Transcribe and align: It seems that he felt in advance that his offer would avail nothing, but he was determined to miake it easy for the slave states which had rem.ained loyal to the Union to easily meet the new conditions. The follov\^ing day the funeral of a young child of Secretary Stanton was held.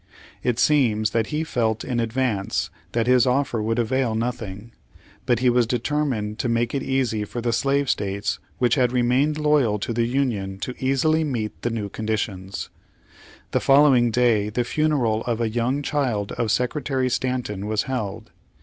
It 0.41 0.57
seems 0.57 1.11
that 1.11 1.27
he 1.27 1.43
felt 1.43 1.83
in 1.83 1.99
advance 1.99 2.71
that 2.93 3.05
his 3.05 3.27
offer 3.27 3.61
would 3.61 3.77
avail 3.77 4.15
nothing, 4.15 4.71
but 5.27 5.37
he 5.41 5.49
was 5.51 5.67
determined 5.67 6.39
to 6.39 6.49
miake 6.49 6.73
it 6.73 6.81
easy 6.81 7.23
for 7.23 7.39
the 7.39 7.53
slave 7.53 7.87
states 7.87 8.39
which 8.57 8.73
had 8.73 8.91
rem.ained 8.91 9.37
loyal 9.37 9.77
to 9.77 9.93
the 9.93 10.07
Union 10.07 10.57
to 10.61 10.73
easily 10.79 11.23
meet 11.23 11.61
the 11.61 11.69
new 11.69 11.87
conditions. 11.87 12.71
The 13.51 13.59
follov\^ing 13.59 14.11
day 14.11 14.49
the 14.49 14.63
funeral 14.63 15.21
of 15.25 15.39
a 15.39 15.49
young 15.49 15.83
child 15.83 16.31
of 16.31 16.49
Secretary 16.49 17.07
Stanton 17.07 17.67
was 17.67 17.83
held. 17.83 18.31